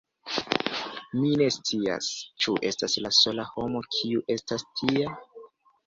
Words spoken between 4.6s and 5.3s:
tia?